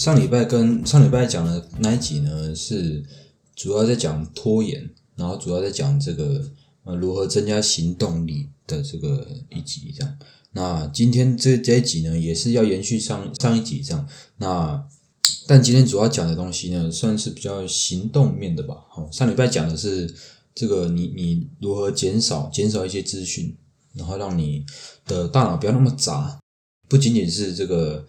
[0.00, 3.04] 上礼拜跟上礼拜讲的那一集呢，是
[3.54, 6.42] 主要在讲拖延，然后主要在讲这个
[6.84, 10.18] 呃如何增加行动力的这个一集这样。
[10.52, 14.08] 那今天这这一集呢，也是要延续上上一集这样。
[14.38, 14.82] 那
[15.46, 18.86] 但今天主要讲的东西呢，算是比较行动面的吧。
[18.88, 20.10] 好，上礼拜讲的是
[20.54, 23.54] 这个你你如何减少减少一些资讯，
[23.92, 24.64] 然后让你
[25.04, 26.40] 的大脑不要那么杂，
[26.88, 28.06] 不仅仅是这个。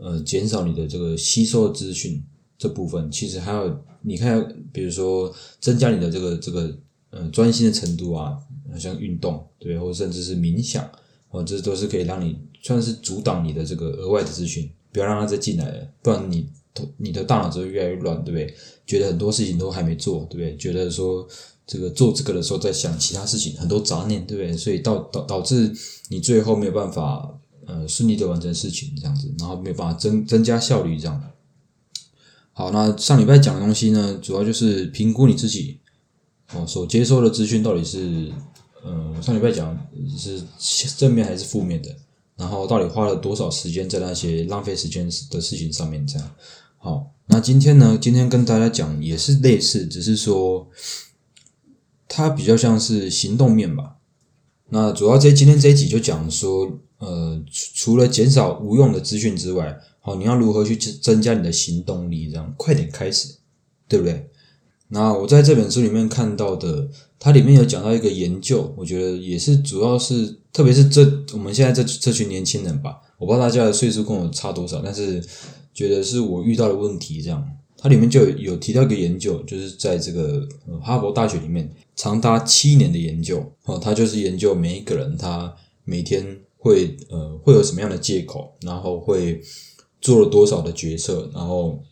[0.00, 2.22] 呃，减少你的这个吸收资讯
[2.56, 6.72] 这部分，其实还有你看，比如说增加你的这个这个
[7.10, 8.38] 呃专心的程度啊，
[8.78, 10.88] 像运动对，或甚至是冥想，
[11.30, 16.48] 哦，这都是可以让你算是阻挡你的这个额外的资讯，不要让它再进来了，不然你
[16.96, 18.54] 你的大脑就会越来越乱，对不对？
[18.86, 20.56] 觉得很多事情都还没做，对不对？
[20.56, 21.26] 觉得说
[21.66, 24.56] 这个做这个的时候在想其他事情，很多杂念，对不对？
[24.56, 25.72] 所以导导导致
[26.08, 27.34] 你最后没有办法。
[27.68, 31.22] 呃，顺利的完成事情这样子，然后没有办法增增加效率这样。
[32.54, 35.78] 好，那上礼拜讲的东西呢，主要就是评估你自己
[36.54, 38.32] 哦所接收的资讯到底是
[38.82, 39.78] 呃上礼拜讲
[40.16, 40.42] 是
[40.96, 41.94] 正面还是负面的，
[42.36, 46.30] 然后到底花了多少时间在那些浪费时间的事情上面这样。
[46.78, 50.66] 好，那今天呢，今天跟大家讲也是类似，只是说
[52.08, 53.98] 它比较像是行动面吧。
[54.70, 56.78] 那主要在今天这一集就讲说。
[56.98, 57.40] 呃，
[57.74, 62.28] 除了减少无用的资讯之外，好，你要如何去增增加你的行动力？
[62.28, 63.36] 这样快点开始，
[63.86, 64.28] 对不对？
[64.88, 71.02] 那我在这本书里面看到的，它里面有讲到一个研究，我觉得也是主要是，特别是这
[71.34, 75.22] 我们现在这这群年轻人吧，我不知道大家的岁数跟我差多少，但是
[75.72, 77.22] 觉得是我遇到的问题。
[77.22, 77.46] 这样，
[77.76, 80.48] 它里面就有提到一个研究，就是在这个
[80.82, 86.40] 哈佛大学里面长达七年的研究，哦，他就是研究每一个人他每天。
[86.68, 89.40] 会呃会有什么样的借口，然后会
[90.02, 91.82] 做了多少的决策，然后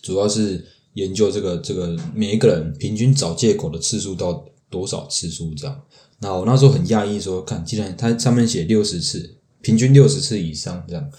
[0.00, 0.64] 主要是
[0.94, 5.82] 研究这个这个每一个人平均找借口的次数到多少次数这样。
[6.20, 11.10] 那我那时候很讶异，说看既然它上面写六十次，平均六十次以上这样，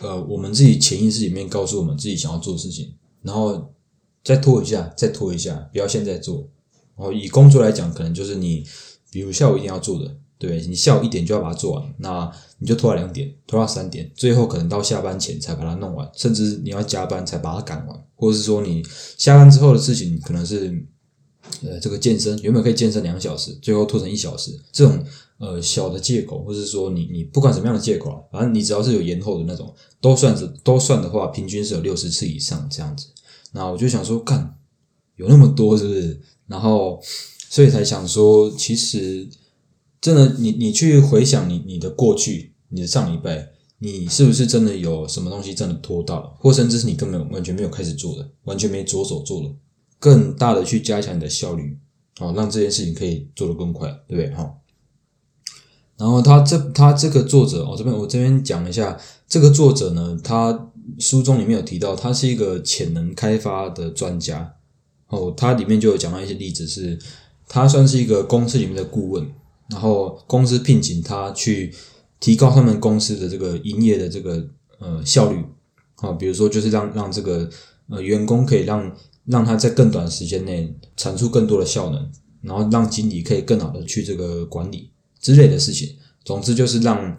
[0.00, 3.72] 呃，我们自己潜意识里面告诉我们自己想要做的事情，然后
[4.24, 6.48] 再拖一下，再拖一下，不要现在做。
[6.96, 8.66] 然后以工作来讲，可能就是你
[9.12, 10.16] 比如下午一定要做的。
[10.40, 18.82] 对你下午一点就要把它做完，那你就拖到两点，拖到三点，最后可能到下班前才把它弄完，甚至你要加班才把它赶完，或者是说你
[19.18, 20.82] 下班之后的事情可能是
[21.62, 25.04] 呃这个健身原本可以健身两小时，最后拖成一小时，这种
[25.36, 29.70] 呃小的借口，或是说你你不管什么样的借口，反正你只要是有延后的那种，
[30.00, 33.08] 都算是都算的话，平均是有六十次以上这样子。
[33.52, 34.56] 那我就想说，看
[35.16, 36.18] 有那么多是不是？
[36.46, 36.98] 然后
[37.50, 39.28] 所以才想说，其实。
[40.00, 43.50] 真的，你你去回想你你的过去，你的上礼拜，
[43.80, 49.54] 你是不是真的有什么东西真的拖到了，或甚至是你根本完全没有开始做的，完全没着手做了，
[49.98, 51.78] 更大的去加强你的效率，
[52.18, 54.34] 哦，让这件事情可以做得更快，对不对？
[54.34, 54.54] 哈。
[55.98, 64.54] 然后他这他这个作者，我这边我这边讲一下，这个作者呢，他书中里面有提到，他是一个潜能开发的专家，
[65.08, 66.98] 哦，他里面就有讲到一些例子，是
[67.46, 69.30] 他算是一个公司里面的顾问。
[69.70, 71.72] 然后公司聘请他去
[72.18, 74.44] 提高他们公司的这个营业的这个
[74.78, 75.42] 呃效率
[75.96, 77.48] 啊，比如说就是让让这个
[77.88, 78.94] 呃员工可以让
[79.26, 82.10] 让他在更短时间内产出更多的效能，
[82.42, 85.96] 然后让经理可以更好的去这个管理之类的事情。
[86.24, 87.16] 总之就是让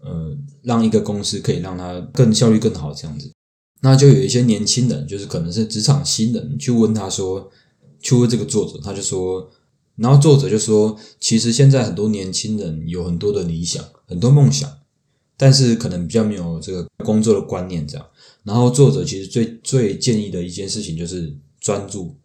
[0.00, 3.32] 呃让一个公司可以让他更效率更好这样子。
[3.80, 7.50] 那就有一些年轻人，就是可能是职场新人，去问他说，
[8.00, 9.50] 去问这个作者，他就说。
[9.96, 14.68] 然后作者就说：“其实现在很多年轻人有很多的理想，很多梦想，
[15.36, 18.04] 但是可能比较没有这个工作的观念这样。
[18.42, 22.16] 然后作者其实最最建议的一件事情就是专注，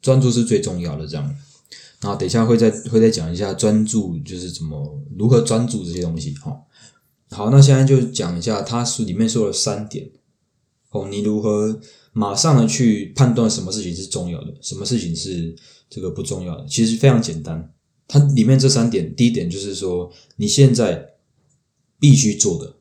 [0.00, 1.36] 专注是最重要的这样。
[2.00, 6.34] 然后等一下会再会再讲一下专注就是怎么如何专注这些东西。
[6.40, 6.66] 好，
[7.28, 10.10] 好，那现在就讲一下他书里面说了三点
[10.90, 11.78] 哦，你如何
[12.14, 15.54] 马上的去判断什么事情是重要的，什么事情是。”
[15.90, 17.72] 这个不重要的，其实非常简单。
[18.06, 21.14] 它里面这三点，第一点就是说，你现在
[21.98, 22.76] 必须做的，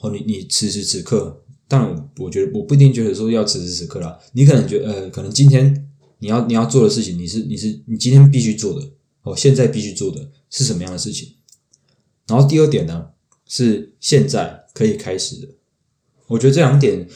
[0.00, 5.88] 哦，你你此时此刻，当然，我觉得我不一定觉得说要此时此刻啦，你可能觉得，呃，可能今天
[6.18, 8.86] 你要你要做的事情，你是你是你今天必须做的，
[9.22, 11.34] 哦，现在必须做的是什么样的事情？
[12.26, 13.10] 然后第二点呢，
[13.46, 15.48] 是现在可以开始的。
[16.28, 17.08] 我觉得这两点，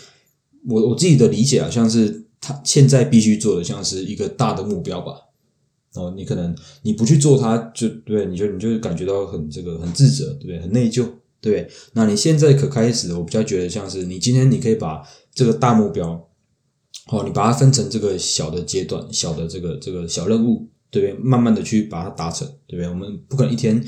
[0.69, 2.23] 我我自己的理解啊，像是。
[2.47, 5.15] 他现在必须做的像是一个大的目标吧，
[5.95, 10.61] 哦，你可能你不去做它，就对，你就你就感觉到很这个很自责，对不对？
[10.61, 11.09] 很内疚，
[11.41, 15.03] 对，那你现在可开始，我比较觉得像是你今天你可以把
[15.33, 16.11] 这个大目标，
[17.09, 21.25] 哦，你把它分成这个小的阶段，小的这个这个小任务，对不对？
[21.25, 22.89] 慢慢的去把它达成，对不对？
[22.89, 23.85] 我们不可能一天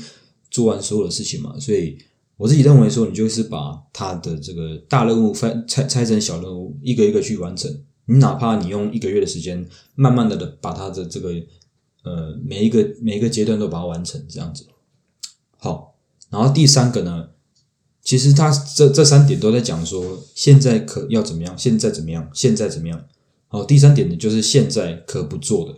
[0.49, 1.97] 做完所有的事情嘛，所以
[2.37, 7.69] 我自己认为说，你就是把它的这个大任务分拆拆成小任务，一个一个去完成。
[8.05, 11.33] 你哪怕你用一个月的时间，慢慢的的把它的这个
[12.07, 14.65] 呃每一个每一个阶段都把它完成，这样子。
[15.57, 15.95] 好，
[16.29, 17.29] 然后第三个呢？
[18.01, 21.53] 其实他这这三点都在讲说，现在可要怎么样？
[21.57, 22.29] 现在怎么样？
[22.33, 23.05] 现在怎么样？
[23.49, 25.75] 好，第三点呢，就是现在可不做的。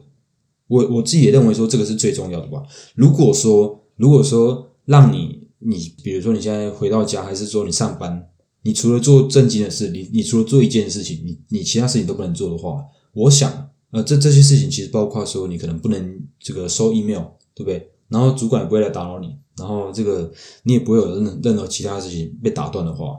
[0.68, 2.62] 我我自己也认为说，这个是最重要的吧。
[2.94, 8.30] 如果说，如果说让你你，比如说你现在回到家，还是说你上班，
[8.62, 17.91] 你除了做正经的事，你你除了做一件事情，你你其他事情都不能做的话，我想，呃，这这些事情其实包括说，你可能不能这个收 email，对不对？
[18.07, 19.36] 然后主管也不会来打扰你。
[19.57, 20.31] 然后这个
[20.63, 23.18] 你也不会有任任何其他事情被打断的话，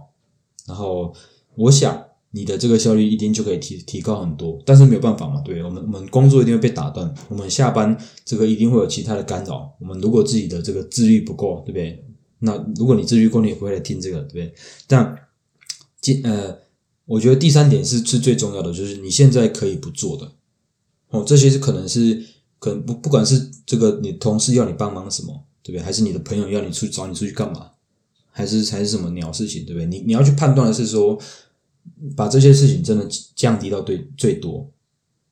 [0.67, 1.13] 然后
[1.55, 4.59] 我想你的这个效率一定就可以提提高很多。
[4.65, 7.95] 但是没有办法嘛，对我们我们工作一定会被打断，我们下班
[8.25, 9.71] 这个一定会有其他的干扰。
[9.81, 12.05] 我们如果自己的这个自律不够，对不对？
[12.39, 14.55] 那如果你自律够，你也不会来听这个，对不对？
[14.87, 15.15] 但
[16.01, 16.57] 今呃，
[17.05, 20.33] 我觉得第三点是是最重要的，就是你现在可以不做的
[21.11, 22.25] 哦，这些是可能是
[22.59, 25.45] 可能不不管是这个你同事要你帮忙什么。
[25.63, 25.85] 对不对？
[25.85, 27.71] 还是你的朋友要你出去找你出去干嘛？
[28.31, 29.63] 还是还是什么鸟事情？
[29.67, 29.85] 对不对？
[29.85, 31.21] 你你要去判断的是说，
[32.17, 34.71] 把这些事情真的降低到最最多。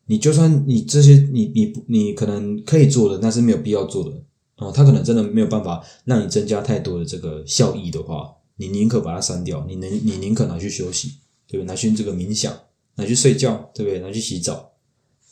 [0.05, 4.23] 你就算你这些你你不你可能可以做的，但是没有必要做的
[4.57, 4.71] 哦。
[4.71, 9.65] 他可能真的没有办法让你增加太多的这个效益的话，你宁可把它删掉。
[9.67, 11.15] 你能你宁可拿去休息，
[11.47, 11.67] 对不对？
[11.67, 12.55] 拿去这个冥想，
[12.97, 14.01] 拿去睡觉，对不对？
[14.01, 14.68] 拿去洗澡，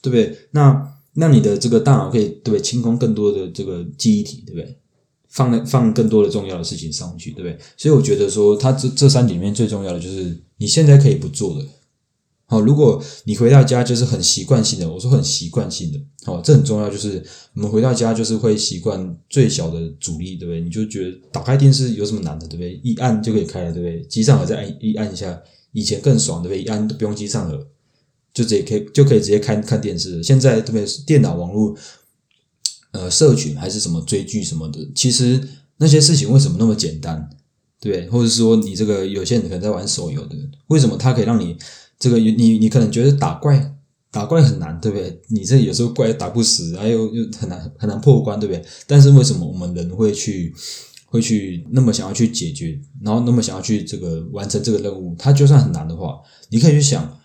[0.08, 0.38] 对不对？
[0.53, 2.61] 那那你的这个大脑可以对不对？
[2.61, 4.76] 清空更多的这个记忆体，对不对？
[5.29, 7.58] 放放更多的重要的事情上去，对不对？
[7.76, 11.64] 所以我觉得说，它这这三点里面最重要的就是你现在可以不做的。
[12.49, 16.88] 好，如果你回到家就是很习惯性的，我说很习惯性的，好，这很重要。
[16.88, 17.20] 就是
[17.55, 20.61] 我们回到家就是会习惯最小的阻力，对不对？
[20.61, 22.81] 你就觉得打开电视有什么难的，对不对？
[22.85, 24.00] 一按就可以开了，对不对？
[24.05, 25.38] 机上耳再按一按一下，
[25.73, 26.62] 以前更爽，对不对？
[26.62, 27.67] 一按都不用机上耳，
[28.37, 30.23] 就直接可以就可以直接看看电视。
[30.23, 31.03] 现在特别是？
[31.05, 31.75] 电脑网络。
[32.93, 35.38] 呃，社群还是什么追剧什么的，其实
[35.77, 37.29] 那些事情为什么那么简单，
[37.79, 40.35] 对或者说你这个有些人可能在玩手游的，
[40.69, 41.55] 为什么它可以让你
[41.99, 43.77] 这个你你可能觉得打怪
[44.11, 45.21] 打怪很难，对不对？
[45.29, 48.65] 你这有时候怪打不死，还有又很难很难破关，对不对？
[48.87, 50.55] 但是为什么我们人会去
[51.05, 55.15] 会去那么想要去解决，然后那么想要去这个完成这个任务？
[55.19, 56.19] 它就算很难的话，
[56.49, 57.16] 你可以去想。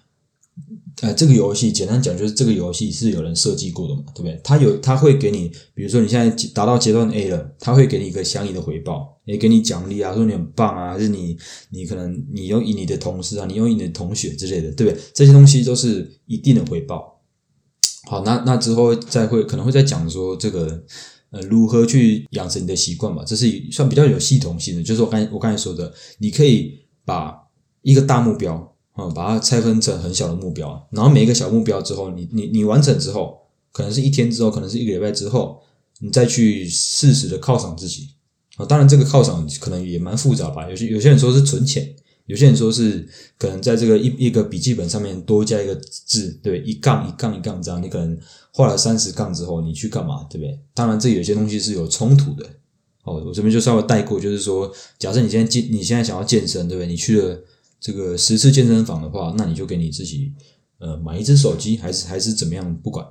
[1.02, 4.40] 呃，这个游戏简单讲就是这个游戏是有人设计过的嘛，对不对？
[4.44, 11.36] 他有他会给你，比如说你现在达到阶段 A 了，他会给你一个相应的回报，也给你奖励啊，说你很棒啊，还是你
[11.72, 15.02] 你可能你用以你的同事啊，你用你的同学之类的，对不对？
[15.12, 17.20] 这些东西都是一定的回报。
[18.08, 20.84] 好，那那之后再会可能会再讲说这个
[21.32, 27.36] 呃如何去养成你的习惯吧，这是算比较有系统性的，就是我刚我刚才说的，你可以把
[27.82, 28.71] 一个大目标。
[28.94, 33.40] 啊，把它拆分成很小的目标，然后每一个小目标之后，你你你完成之后，
[33.72, 35.62] 可能是一天之后，可能是一个礼拜之后，
[36.00, 38.10] 你再去适时的犒赏自己
[38.58, 38.66] 啊。
[38.66, 40.70] 当然，这个犒赏可能也蛮复杂吧。
[40.70, 41.90] 有些有些人说是存钱，
[42.26, 47.82] 有些人说是可能在这个一一个笔记本上面多加一个字，对，一杠一杠一杠这样。
[47.82, 48.18] 你可能
[48.52, 50.60] 画了三十杠之后，你去干嘛，对不对？
[50.74, 52.46] 当然，这有些东西是有冲突的。
[53.04, 56.88] 哦，我这边就稍微带过，就是说，假设你现在健，你现在想要健身，对不对？
[56.88, 57.42] 你去了。
[57.82, 60.32] 这个十次健身房的话，那你就给你自己
[60.78, 62.78] 呃买一只手机，还是还是怎么样？
[62.78, 63.04] 不管，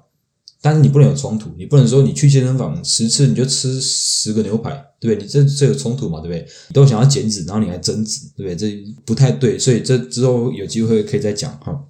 [0.62, 5.25] 但是你不能有冲突，你不能说你去健身房十次你就吃十个牛排，对不对？
[5.25, 6.21] 你这这有冲突嘛？
[6.21, 6.47] 对不对？
[6.73, 8.57] 都想要减脂，然后你还增脂，对不对？
[8.57, 11.87] 这不太对，所以这之后有机会可以再讲哈。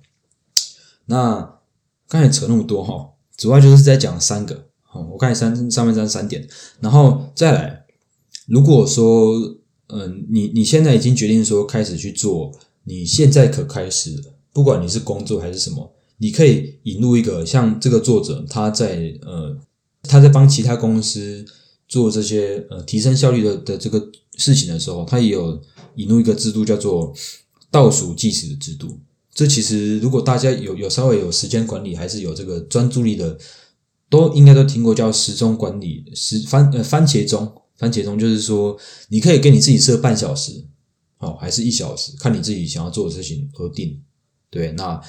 [1.05, 1.59] 那
[2.09, 6.49] 刚才扯那么多哈，主要就是在讲三个好，我刚才三上面三三点，
[6.81, 7.85] 然后再来，
[8.47, 9.35] 如果说
[9.89, 12.51] 嗯，你你现在已经决定说开始去做。
[12.85, 14.21] 你现在可开始，
[14.53, 19.57] 不管你是工作还是什么，你可以引入一个像这个作者，他在呃，
[20.03, 21.45] 他在帮其他公司
[21.87, 25.61] 做这些呃提升效率的的这个事情的时候，他也有
[25.97, 27.13] 引入一个制度，叫做
[27.71, 28.99] 倒数计时的制度。
[29.33, 33.39] 这其实如果大家有有稍微有时间管理，还是有这个专注力的，
[34.09, 38.77] 都应该都听过叫时钟管理，时番呃番茄钟，番茄钟就是说
[39.09, 40.65] 你可以给你自己设半小时。
[41.21, 44.03] 哦，还是一小时，看你自己想要做的事情而定。
[44.51, 45.01] 对，那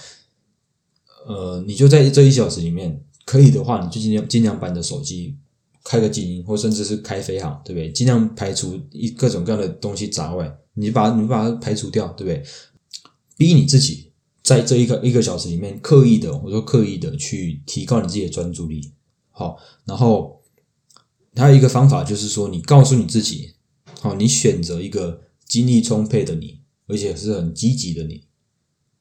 [1.25, 5.37] 呃，你就在这一小时里面，可以的话，你就尽量尽量把你的手机
[5.83, 7.91] 开个静音，或甚至是开飞行，对不对？
[7.91, 12.43] 尽量排除一各种各样的东西杂外，你把你把它排除掉，对不对？
[13.37, 14.11] 逼你自己
[14.43, 18.91] 在这一个一个小时里面刻意的，我说刻意的去提高你自己的专注力。
[19.29, 20.41] 好，然后
[21.35, 23.53] 还有一个方法就是说，你告诉你自己，
[24.01, 28.23] 好，你选择一个精力充沛的你，而且是很积极的你。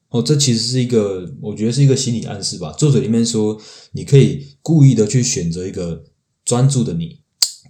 [0.09, 2.73] 哦，这其实是一个，我觉得是一个心理暗示吧。
[2.73, 3.57] 作者里面说，
[3.93, 6.03] 你可以故意的去选择一个
[6.43, 7.19] 专注的你。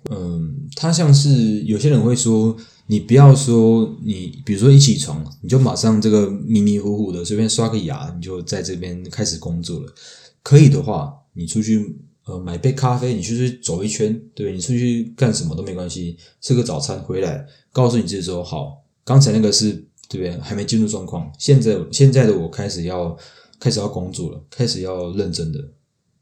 [0.09, 2.57] 嗯，他像是有些人会说，
[2.87, 9.93] 你不要说你，比如说一起床你就马上这个迷迷糊糊的随便刷个牙，你就在这边开始工作了。
[10.41, 11.95] 可以的话，你出去
[12.31, 19.87] 呃买杯咖啡，你出去走一圈，对你出去干什么都没关系，吃个早餐回来，告诉你自己说好，刚才那个是。
[20.11, 20.37] 对不对？
[20.41, 21.31] 还没进入状况。
[21.39, 23.17] 现在现在的我开始要
[23.57, 25.59] 开始要工作了，开始要认真的。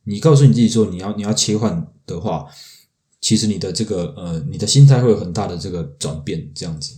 [0.03, 2.45] 你告诉你自己说，你要你要切换的话，
[3.19, 6.51] 其实你的这个呃，你的心态会有很大的这个转变。
[6.53, 6.97] 这样子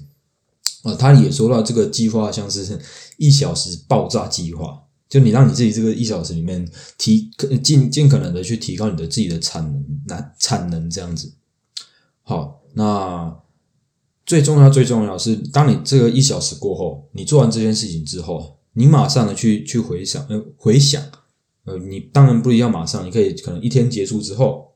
[0.83, 2.77] 啊，他也说到这个计划像是
[3.15, 7.29] 一小时爆炸计划，就你让你自己这个一小时里面提
[7.61, 11.31] 尽尽可能的去提高你的自己的产能，那产能这样子。
[12.23, 13.37] 好，那。
[14.23, 21.03] 最重要，最重要是，当你这个一小时过后，你做完这件事情之后，你马上的去去回想，呃，回想，
[21.65, 24.73] 呃，你当然不一定马上，你可以可能一天结束之后，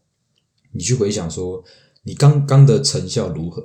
[0.74, 1.64] 你去回想说，
[2.04, 3.64] 你刚刚的成效如何？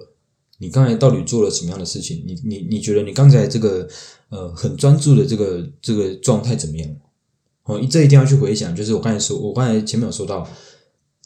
[0.59, 2.23] 你刚才到底做了什么样的事情？
[2.25, 3.89] 你你你觉得你刚才这个
[4.31, 6.89] 呃很专注的这个这个状态怎么样？
[7.65, 10.49] 哦，这一定要去回想，就是我刚才说，我刚才前面有说到，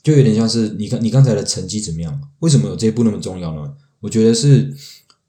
[0.02, 2.20] 就有点像是你看你刚才的成绩怎么样？
[2.40, 3.73] 为什么有这一步那么重要呢？
[4.00, 4.75] 我觉得是，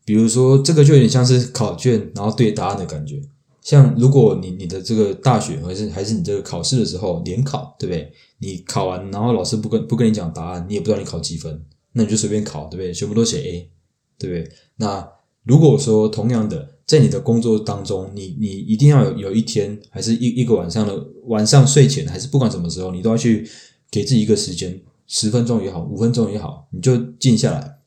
[0.03, 3.21] 比如说这个就有点像是考卷，然后对答案的感觉。
[3.61, 8.11] 像如果你你的这个大学还是还是你这个考试的时候联考，对不对？
[8.39, 11.63] 你考完，然后老师不跟不跟你讲答案，你也不知道你考几分，
[11.93, 12.93] 那你就随便考，对不对？
[12.93, 13.71] 全部都写 A，
[14.19, 14.51] 对不对？
[14.75, 15.07] 那
[15.43, 23.49] 如果说同样的，在你的工作当中，你你一定要有有一天，还是一一个晚上的晚上睡前，还是不管什么时候，你都要去
[23.89, 27.79] 给自己一个时间，十分钟也好，五分钟也好，你就静下来。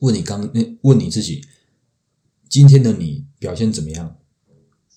[0.00, 0.52] 问你刚
[0.82, 1.42] 问你自己，
[2.48, 4.16] 今天的你表现怎么样？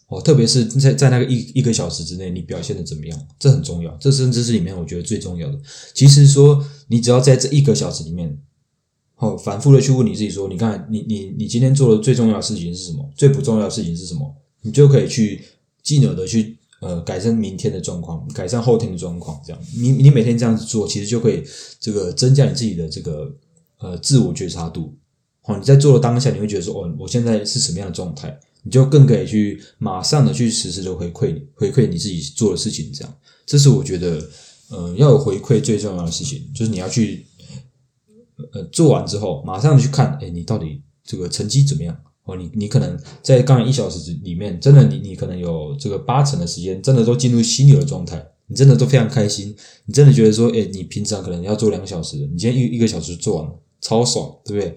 [0.07, 3.27] 哦，特别是在在那个一一个小时之内，你表现的怎么样？
[3.39, 5.59] 这很重要，这甚至是里面我觉得最重要的。
[5.95, 8.37] 其实说，你只要在这一个小时里面，
[9.15, 13.09] 好，反复的去问你自己说，你看，你你你今天做的最重要的事情是什么？
[13.15, 14.35] 最不重要的事情是什么？
[14.61, 15.41] 你就可以去
[15.81, 19.39] 进而的去呃改善明天的状况，改善后天的状况。
[19.45, 21.43] 这样，你你每天这样子做，其实就可以
[21.79, 23.33] 这个增加你自己的这个。
[23.77, 24.95] 呃，自我觉察度，
[25.41, 28.35] 好，你在做的当下，你会觉得说，哦，我现在是什么样的状态？
[28.63, 33.13] 你就更可以去马上的去实时的回馈回馈你自己做的事情，这样，
[33.45, 34.29] 这是我觉得，
[34.69, 37.25] 呃，要有回馈最重要的事情，就是你要去，
[38.53, 41.95] 呃，做完之后，马上去看，哎，你到底这个成绩怎么样？
[42.25, 48.25] 哦，你你可能在刚一小时里面，真的你你可能有这个八成的时间，真的都进入心流的状态。
[48.47, 54.75] 你真的都非常开心，你真的觉得说，哎，你平常可能要做两个小时，你今天一一个小时做完了，超爽，对不对？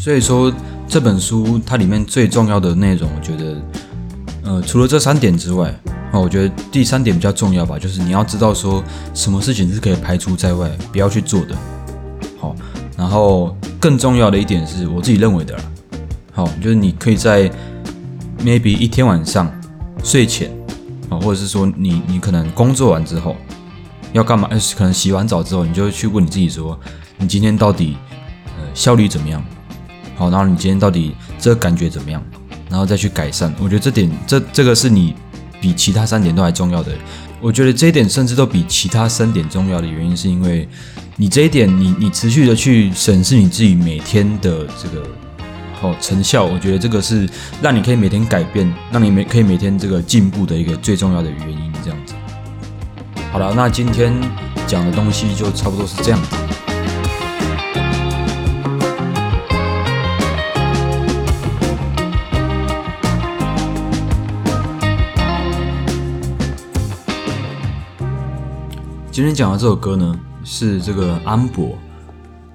[0.00, 0.52] 所以说
[0.88, 3.62] 这本书它里面最重要的内容，我觉得，
[4.50, 5.72] 呃，除了这三点之外，
[6.10, 8.82] 啊，我觉得第三点比较重要吧，就是你要知道说，
[9.14, 11.54] 什么事情是可以排除在外，不要去做的。
[12.36, 12.56] 好，
[12.98, 15.62] 然后更重要的一点是我自己认为的啦，
[16.32, 17.48] 好，就是你可以在
[18.40, 19.48] maybe 一天晚上
[20.02, 20.50] 睡前。
[21.10, 23.36] 啊，或者是说你你可能工作完之后
[24.12, 24.48] 要干嘛？
[24.76, 26.76] 可能洗完澡之后，你就去问你自己说，
[27.18, 27.96] 你今天到底
[28.58, 29.40] 呃效率怎么样？
[30.16, 32.20] 好，然后你今天到底这个感觉怎么样？
[32.70, 33.52] 然后再去改善。
[33.58, 35.14] 我觉得这点这这个是你
[35.60, 36.92] 比其他三点都还重要的。
[37.40, 40.66] 我觉得这一点甚至都比其他三点重要的原因，是因为
[41.16, 45.06] 你这一点你你持续的去审视你自己每天的这个。
[45.82, 47.26] 哦，成效，我觉得这个是
[47.62, 51.72] 让你可以每天改变，让你每可以每天这个进步的一个最重要的原因。
[51.82, 52.12] 这样子，
[53.32, 54.12] 好了，那今天
[54.66, 56.36] 讲的东西就差不多是这样子。
[69.12, 71.76] 今天讲的这首歌呢，是这个安博。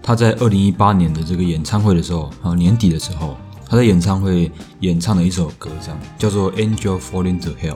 [0.02, 3.36] 他在二零一八年的这个演唱会的时候，啊年底的时候，
[3.68, 7.74] 他在演唱会演唱的一首歌，这样叫做《Angel Falling to Hell》。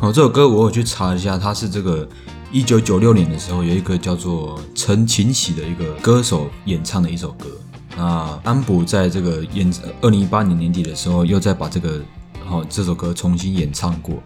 [0.00, 2.06] 哦，这首歌我有去查一下，他是这个
[2.52, 7.46] 一九九六年的时候有一个叫做陈琴喜的一个歌手演唱的一首歌。
[7.96, 12.02] 那安博在这个演二零一八年年底的时候，又再把这个
[12.50, 14.16] 哦这首歌重新演唱过。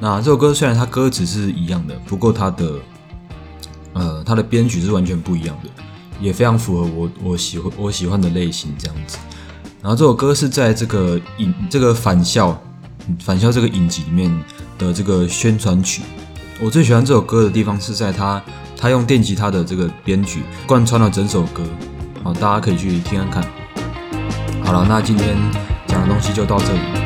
[0.00, 2.78] 那这首歌虽然它歌词是一样的，不过它的
[3.96, 5.70] 呃它的编曲是完全不一样的，
[6.20, 9.16] 也非常符合我我喜欢我喜欢的类型这样子。
[9.80, 12.60] 然后这首歌是在这个影这个返校
[13.20, 14.30] 返校这个影集里面
[14.78, 16.02] 的这个宣传曲。
[16.60, 18.42] 我最喜欢这首歌的地方是在它
[18.76, 21.62] 它用电吉他的这个编曲贯穿了整首歌，
[22.22, 23.44] 好，大家可以去听看看。
[24.64, 25.36] 好了，那今天
[25.86, 27.05] 讲的东西就到这里。